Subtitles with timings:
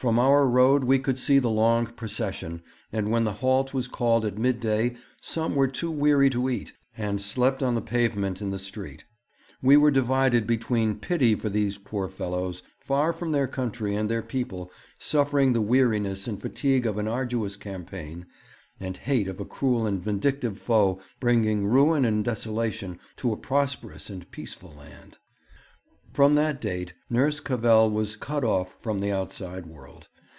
[0.00, 2.60] From our road we could see the long procession,
[2.92, 7.22] and when the halt was called at midday some were too weary to eat, and
[7.22, 9.04] slept on the pavement in the street.
[9.62, 14.20] We were divided between pity for these poor fellows, far from their country and their
[14.20, 18.26] people, suffering the weariness and fatigue of an arduous campaign,
[18.78, 24.10] and hate of a cruel and vindictive foe bringing ruin and desolation to a prosperous
[24.10, 25.16] and peaceful land.'
[26.12, 30.06] From that date Nurse Cavell was cut off from the outside world.